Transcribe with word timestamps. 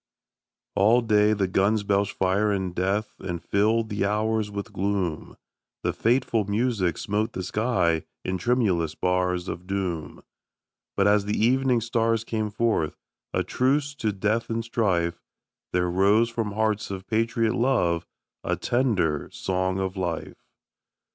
ALL 0.75 1.01
day 1.01 1.31
the 1.31 1.47
guns 1.47 1.83
belched 1.83 2.13
fire 2.13 2.51
and 2.51 2.73
death 2.73 3.13
And 3.19 3.39
filled 3.45 3.89
the 3.89 4.03
hours 4.03 4.49
with 4.49 4.73
gloom; 4.73 5.37
The 5.83 5.93
fateful 5.93 6.43
music 6.45 6.97
smote 6.97 7.33
the 7.33 7.43
sky 7.43 8.05
In 8.25 8.39
tremulous 8.39 8.95
bars 8.95 9.47
of 9.47 9.67
doom; 9.67 10.23
But 10.97 11.05
as 11.07 11.25
the 11.25 11.37
evening 11.37 11.81
stars 11.81 12.23
came 12.23 12.49
forth 12.49 12.97
A 13.31 13.43
truce 13.43 13.93
to 13.97 14.11
death 14.11 14.49
and 14.49 14.65
strife, 14.65 15.21
There 15.71 15.87
rose 15.87 16.29
from 16.31 16.53
hearts 16.53 16.89
of 16.89 17.05
patriot 17.05 17.53
love 17.53 18.07
A 18.43 18.55
tender 18.55 19.29
song 19.31 19.79
of 19.79 19.95
life. 19.95 20.47